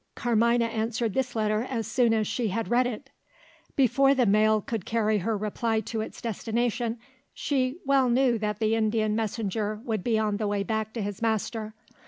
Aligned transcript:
Carmina 0.15 0.65
answered 0.65 1.13
this 1.13 1.35
letter 1.35 1.61
as 1.69 1.85
soon 1.85 2.11
as 2.11 2.25
she 2.25 2.47
had 2.47 2.71
read 2.71 2.87
it. 2.87 3.11
Before 3.75 4.15
the 4.15 4.25
mail 4.25 4.59
could 4.59 4.83
carry 4.83 5.19
her 5.19 5.37
reply 5.37 5.79
to 5.81 6.01
its 6.01 6.19
destination, 6.23 6.97
she 7.35 7.77
well 7.85 8.09
knew 8.09 8.39
that 8.39 8.57
the 8.57 8.73
Indian 8.73 9.15
messenger 9.15 9.79
would 9.85 10.03
be 10.03 10.17
on 10.17 10.37
the 10.37 10.47
way 10.47 10.63
back 10.63 10.91
to 10.93 11.03
his 11.03 11.21
master. 11.21 11.75